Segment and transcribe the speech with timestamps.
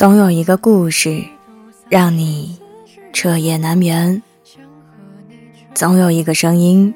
[0.00, 1.22] 总有一个故事，
[1.90, 2.58] 让你
[3.12, 4.22] 彻夜难眠；
[5.74, 6.94] 总有一个声音，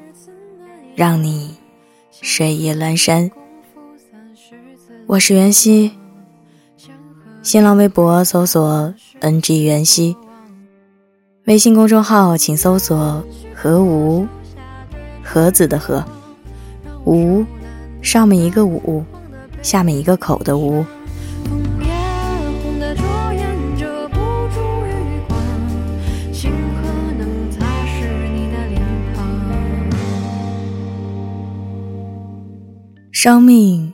[0.95, 1.55] 让你
[2.19, 3.29] 睡意阑珊。
[5.05, 5.91] 我是袁熙，
[7.43, 8.91] 新浪微博搜索
[9.21, 10.17] “ng 袁熙”，
[11.45, 14.27] 微信公众号请搜索“何无”，
[15.23, 16.03] 盒子的盒，
[17.05, 17.45] 无，
[18.01, 19.03] 上面一个五，
[19.61, 20.83] 下面一个口的无。
[33.15, 33.93] 生命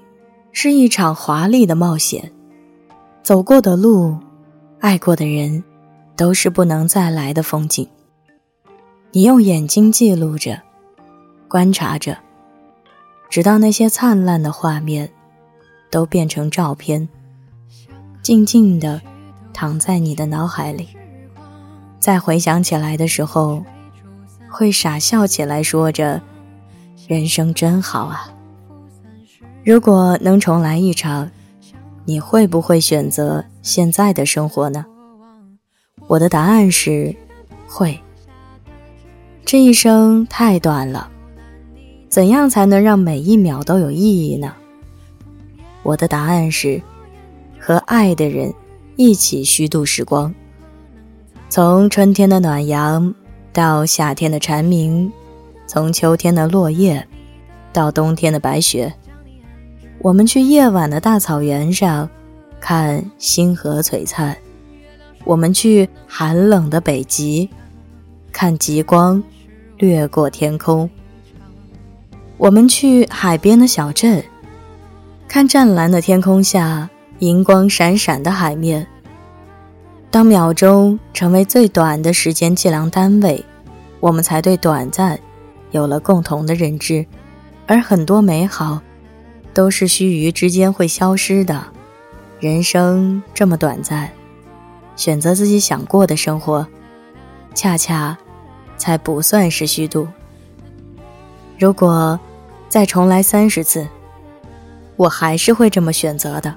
[0.52, 2.32] 是一场华丽的冒险，
[3.22, 4.18] 走过的路，
[4.80, 5.64] 爱过的人，
[6.16, 7.88] 都是不能再来的风景。
[9.12, 10.60] 你用眼睛记录着，
[11.48, 12.18] 观察着，
[13.30, 15.08] 直到那些灿烂的画面
[15.92, 17.08] 都变成照片，
[18.24, 19.00] 静静地
[19.54, 20.88] 躺在你的脑海里。
[22.00, 23.64] 再回想起来的时候，
[24.50, 26.20] 会傻笑起来，说着
[27.08, 28.28] ：“人生真好啊。”
[29.64, 31.30] 如果能重来一场，
[32.06, 34.84] 你会不会选择现在的生活呢？
[36.08, 37.16] 我的答案是
[37.68, 38.00] 会。
[39.46, 41.12] 这一生太短了，
[42.10, 44.52] 怎样才能让每一秒都有意义呢？
[45.84, 46.82] 我的答案是
[47.60, 48.52] 和爱的人
[48.96, 50.34] 一起虚度时光，
[51.50, 53.14] 从春天的暖阳
[53.54, 55.12] 到夏天的蝉鸣，
[55.68, 57.08] 从秋天的落叶
[57.72, 58.92] 到冬天的白雪。
[60.04, 62.10] 我们去夜晚的大草原上，
[62.60, 64.34] 看星河璀璨；
[65.26, 67.48] 我们去寒冷的北极，
[68.32, 69.22] 看极光
[69.78, 70.90] 掠过天空；
[72.38, 74.24] 我们去海边的小镇，
[75.28, 76.90] 看湛蓝的天空下
[77.20, 78.88] 银光闪闪的海面。
[80.10, 83.46] 当秒钟成为最短的时间计量单位，
[84.00, 85.20] 我们才对短暂
[85.70, 87.06] 有了共同的认知，
[87.68, 88.82] 而很多美好。
[89.54, 91.68] 都是须臾之间会消失的，
[92.40, 94.10] 人生这么短暂，
[94.96, 96.66] 选择自己想过的生活，
[97.54, 98.18] 恰恰
[98.78, 100.08] 才不算是虚度。
[101.60, 102.20] 如果
[102.70, 103.88] 再重来三十次，
[104.96, 106.56] 我还是会这么选择的。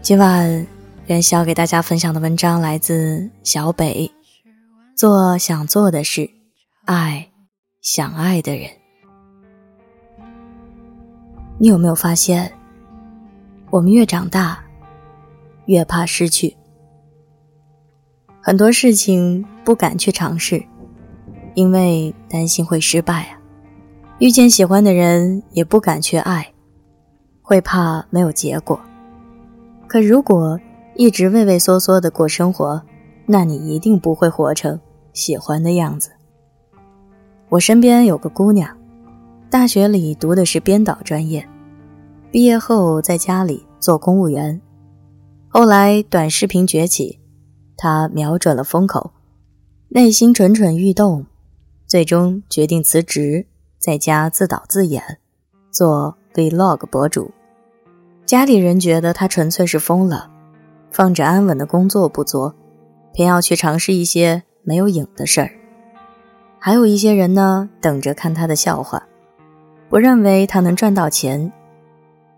[0.00, 0.66] 今晚
[1.06, 4.10] 元宵给大家分享的文章来自小北，
[4.96, 6.30] 做想做的事，
[6.84, 7.30] 爱
[7.80, 8.81] 想爱的人。
[11.58, 12.52] 你有没有发现，
[13.70, 14.64] 我们越长大，
[15.66, 16.56] 越怕失去。
[18.40, 20.64] 很多事情不敢去尝试，
[21.54, 23.38] 因为担心会失败啊。
[24.18, 26.52] 遇见喜欢的人也不敢去爱，
[27.40, 28.80] 会怕没有结果。
[29.86, 30.58] 可如果
[30.96, 32.82] 一直畏畏缩缩的过生活，
[33.26, 34.80] 那你一定不会活成
[35.12, 36.10] 喜欢的样子。
[37.48, 38.76] 我身边有个姑娘，
[39.52, 41.46] 大学里读的是编导专业。
[42.30, 44.58] 毕业后在家里做公务员，
[45.46, 47.20] 后来短视频崛起，
[47.76, 49.10] 他瞄准了风口，
[49.90, 51.26] 内心蠢蠢欲动，
[51.86, 53.44] 最终决定辞职，
[53.78, 55.18] 在家自导自演，
[55.70, 57.30] 做 vlog 博主。
[58.24, 60.30] 家里人觉得他纯粹是疯了，
[60.90, 62.54] 放着安稳的工作不做，
[63.12, 65.50] 偏要去尝试一些没有影的事儿。
[66.58, 69.06] 还有一些人呢，等着看他的笑话，
[69.92, 71.52] 不认为他能赚到钱。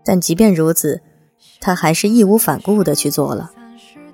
[0.03, 1.01] 但即便如此，
[1.61, 3.49] 他还是义无反顾地去做了，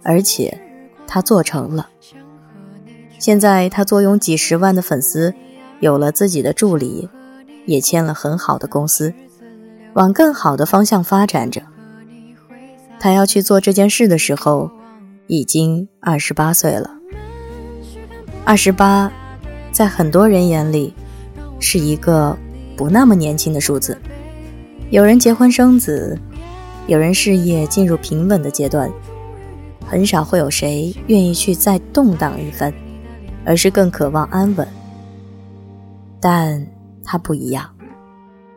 [0.03, 0.61] 而且
[1.07, 1.89] 他做成了。
[3.17, 5.33] 现在他坐拥几十万的粉丝，
[5.79, 7.09] 有了自己的助理，
[7.65, 9.11] 也签了很好的公司，
[9.93, 11.63] 往更好的方向发展着。
[12.99, 14.69] 他要去做这件事的时候，
[15.25, 16.91] 已经二十八岁了。
[18.45, 19.11] 二十八，
[19.71, 20.93] 在很多人眼里，
[21.59, 22.37] 是一个
[22.81, 23.95] 不那么年轻的数字。
[24.89, 26.17] 有人结婚生子，
[26.87, 28.91] 有人事业进入平稳的阶段，
[29.85, 32.73] 很少会有谁愿意去再动荡一番，
[33.45, 34.67] 而是更渴望安稳。
[36.19, 36.65] 但
[37.03, 37.69] 他不一样，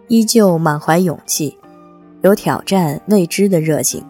[0.09, 1.59] 依旧满怀勇气，
[2.23, 4.03] 有挑战未知的热情，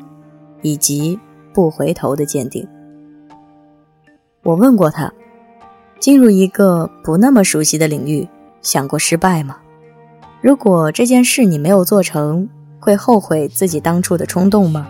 [0.63, 1.19] 以及
[1.53, 2.65] 不回头的坚定。
[4.45, 5.13] 我问过他，
[5.99, 8.29] 进入一个不那么熟悉的领域，
[8.63, 9.57] 想过失败吗？
[10.45, 12.47] 如果这件事你没有做成，
[12.79, 14.87] 会后悔自己当初的冲动吗？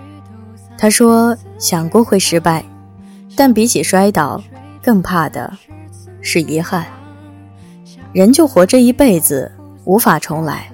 [0.77, 2.65] 他说想过会失败，
[3.37, 4.43] 但比起摔倒，
[4.83, 5.56] 更怕的
[6.21, 6.85] 是遗憾。
[8.12, 9.53] 人就活这一辈子，
[9.85, 10.69] 无法重来。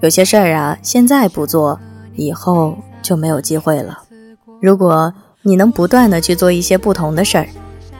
[0.00, 1.80] 有些事儿啊，现在不做，
[2.14, 4.00] 以后就没有机会了。
[4.62, 5.12] 如果
[5.42, 7.48] 你能不断的去做一些不同的事儿，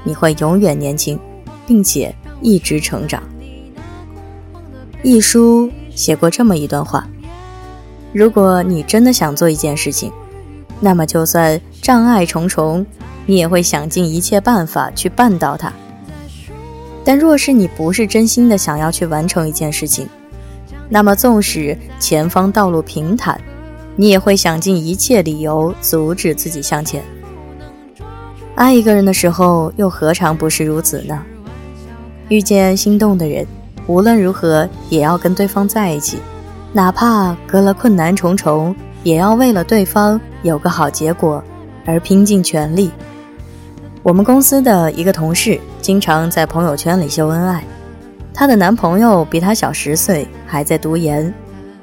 [0.04, 1.18] 你会永远年轻，
[1.66, 3.20] 并且一直成长。
[5.02, 5.68] 一书
[6.00, 7.06] 写过这么一段话：
[8.14, 10.10] 如果你真的想做一件事情，
[10.80, 12.86] 那么就算障碍重重，
[13.26, 15.70] 你也会想尽一切办法去办到它。
[17.04, 20.08] 但若是你不是真心的想要去完成一件事情，
[20.88, 23.38] 那么纵使前方道路平坦，
[23.94, 27.04] 你也会想尽一切理由阻止自己向前。
[28.54, 31.22] 爱一个人的时候，又何尝不是如此呢？
[32.30, 33.46] 遇见心动的人，
[33.90, 36.20] 无论如何也要跟对方在一起，
[36.72, 38.72] 哪怕隔了困难重重，
[39.02, 41.42] 也要为了对方有个好结果
[41.84, 42.92] 而拼尽全力。
[44.04, 47.64] 我们公司的一个同事经常在朋友圈里秀恩爱，
[48.32, 51.34] 她的男朋友比她小十岁，还在读研，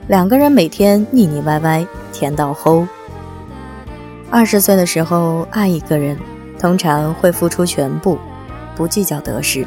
[0.07, 2.88] 两个人每天腻腻歪歪，甜到齁。
[4.31, 6.18] 二十岁的时候爱一个人。
[6.59, 8.18] 通常会付出全部，
[8.75, 9.63] 不计较得失，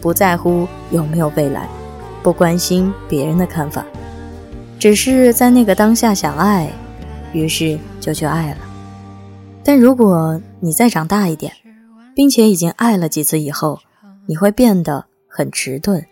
[0.00, 1.68] 不在乎有没有未来，
[2.22, 3.84] 不关心别人的看法，
[4.78, 6.70] 只是在那个当下想爱，
[7.32, 8.56] 于是就去爱了。
[9.64, 11.52] 但如果你再长大一点，
[12.14, 13.80] 并且已经爱了几次以后，
[14.26, 16.04] 你会变得很迟钝，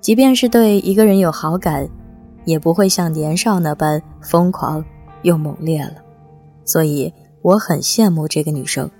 [0.00, 1.88] 即便是对一个人有好感，
[2.44, 4.84] 也不会像年少那般疯狂
[5.22, 5.92] 又猛烈了。
[6.64, 7.12] 所以
[7.42, 8.90] 我很羡慕这个女生。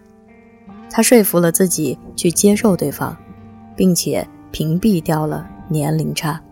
[0.91, 3.17] 她说服了自己去接受对方，
[3.77, 6.43] 并且屏蔽掉了年龄差，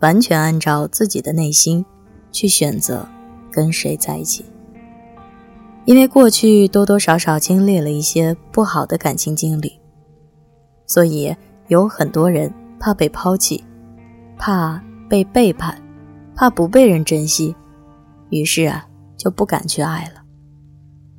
[0.00, 1.84] 完全按照自己的内心
[2.32, 3.06] 去选择
[3.50, 4.44] 跟谁在一起。
[5.84, 9.80] 因为过去多多少少经历了一些不好的感情经历，
[10.86, 11.34] 所以
[11.68, 13.62] 有很多人怕被抛弃，
[14.38, 15.80] 怕被背叛，
[16.34, 17.54] 怕不被人珍惜，
[18.30, 18.86] 于是啊
[19.16, 20.22] 就不敢去爱了。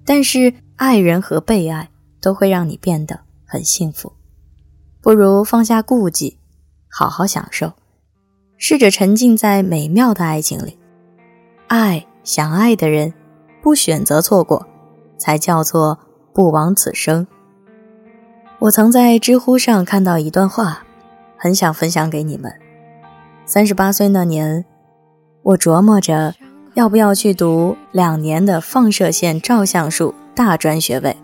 [0.06, 1.90] 但是爱人和被爱。
[2.22, 4.12] 都会让你变得很幸福，
[5.06, 6.40] 不如放下顾忌，
[6.90, 7.74] 好好享受，
[8.58, 10.80] 试着沉浸在美妙的爱情里。
[11.68, 13.14] 爱想爱的人，
[13.62, 14.66] 不选择错过，
[15.16, 16.00] 才叫做
[16.34, 17.28] 不枉此生。
[18.58, 20.84] 我曾在知乎上看到一段话，
[21.38, 22.52] 很想分享给你们。
[23.46, 24.66] 三十八岁那年，
[25.44, 26.34] 我琢磨着
[26.74, 31.16] 要不要去读两年的放射线照相术大专学位。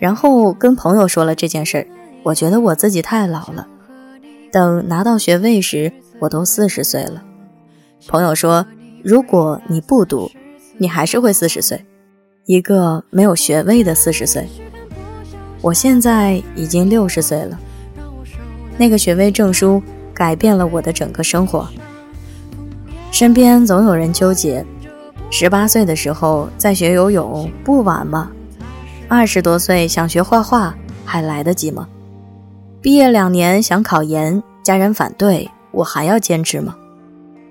[0.00, 1.86] 然后跟朋友说了这件事儿，
[2.28, 3.66] 我觉得我自己太老了。
[4.52, 7.22] 等拿到学位时，我都四十岁了。
[8.06, 8.66] 朋友说，
[9.02, 10.30] 如果你不读，
[10.76, 11.86] 你还是会四十岁，
[12.44, 14.46] 一个没有学位的四十岁。
[15.62, 17.58] 我现在已经六十岁了，
[18.76, 19.82] 那个学位证书
[20.12, 21.66] 改变了我的整个生活。
[23.10, 24.62] 身边总有人纠结，
[25.30, 28.30] 十八岁的时候在学游泳不晚吗？
[29.08, 30.74] 二十多岁想学画画
[31.06, 31.88] 还来得及吗？
[32.88, 36.74] 毕业两年想考研，家人反对，我还要坚持吗？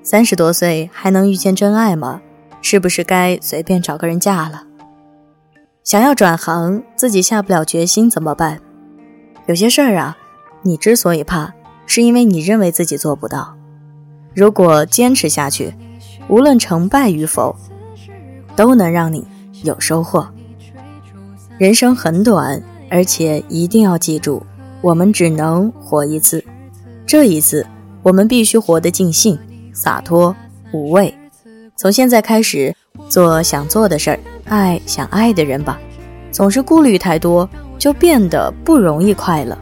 [0.02, 2.20] 三十多岁还能遇见真爱吗？
[2.60, 4.64] 是不是该随便找个人嫁了？
[5.84, 8.60] 想要转行，自己下不了决心怎么办？
[9.46, 10.18] 有些事儿啊，
[10.64, 11.54] 你之所以怕，
[11.86, 13.56] 是因为你认为自己做不到。
[14.34, 15.72] 如果坚持下去，
[16.30, 17.56] 无论成败与否，
[18.56, 19.28] 都能让你
[19.62, 20.28] 有收获。
[21.60, 22.60] 人生很短，
[22.90, 24.42] 而且一定要记住，
[24.82, 26.44] 我们只能活一次。
[27.06, 27.66] 这一次，
[28.04, 29.38] 我们必须活得尽兴、
[29.74, 30.36] 洒脱、
[30.72, 31.14] 无畏。
[31.76, 32.76] 从现在开始，
[33.08, 35.80] 做想做的事儿，爱想爱的人吧。
[36.32, 39.58] 总是顾虑太多，就变得不容易快乐。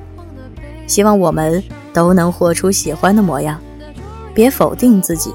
[0.88, 3.60] 希望我们都能活出喜欢的模样。
[4.34, 5.32] 别否定自己，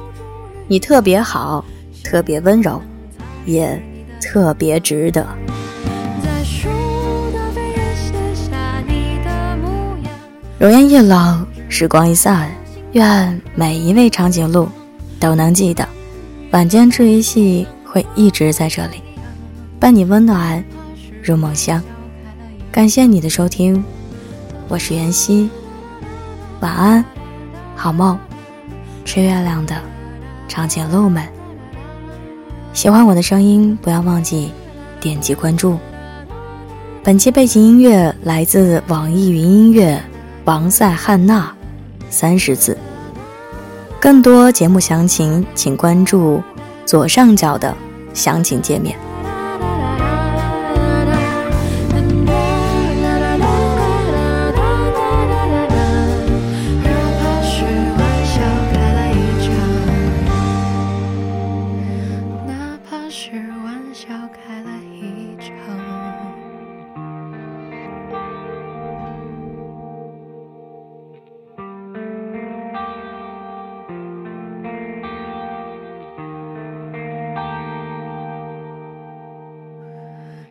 [0.69, 1.65] 你特别好，
[2.05, 2.81] 特别温柔，
[3.47, 3.81] 也
[4.21, 5.27] 特别值得。
[10.61, 11.39] 容颜一老，
[11.71, 12.51] 时光一散，
[12.93, 14.69] 愿每一位长颈鹿
[15.19, 15.89] 都能记得，
[16.51, 19.01] 晚间治愈系会一直在这里，
[19.79, 20.63] 伴你温暖
[21.23, 21.83] 入梦乡。
[22.71, 23.83] 感谢你的收听，
[24.69, 25.49] 我是妍希，
[26.61, 27.03] 晚安，
[27.75, 28.19] 好梦，
[29.07, 29.75] 吃月亮的
[30.47, 31.27] 长颈鹿们。
[32.75, 34.53] 喜欢我的声音，不要忘记
[35.01, 35.79] 点击关注。
[37.03, 39.99] 本期背景音乐来自网易云音乐。
[40.45, 41.55] 王赛汉娜，
[42.09, 42.77] 三十字。
[44.01, 46.43] 更多节目详情，请关注
[46.87, 47.77] 左上角的
[48.15, 48.99] 详情界面。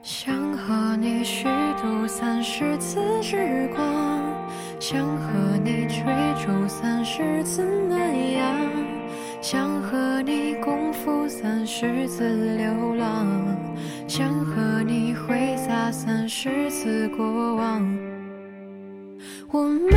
[0.01, 1.43] 想和你虚
[1.81, 4.23] 度三十次时光，
[4.79, 6.03] 想和你追
[6.37, 7.99] 逐三十次暖
[8.33, 8.55] 阳，
[9.41, 13.27] 想和你共赴三十次流浪，
[14.07, 17.85] 想和你挥洒三十次过往。
[19.51, 19.88] 我们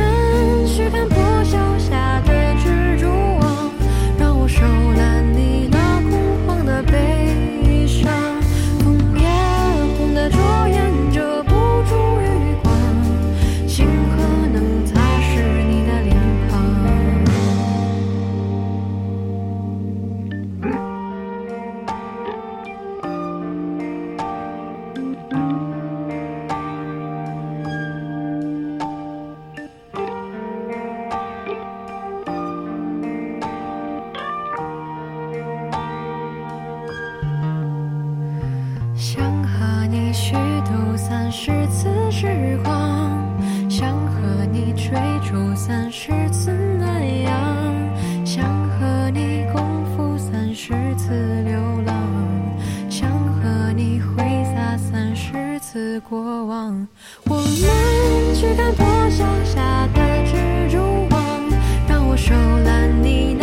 [56.45, 61.41] 我们去看破晓下的蜘蛛网，
[61.87, 62.33] 让我手
[62.65, 63.42] 揽你。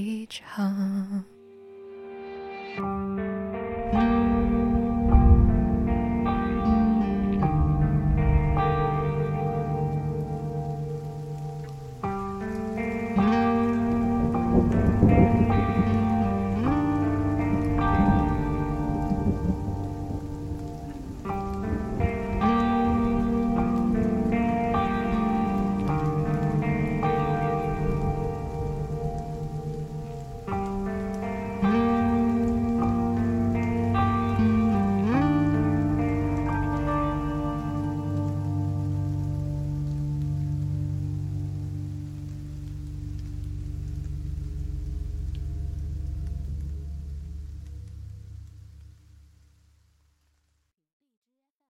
[0.00, 1.24] 一场。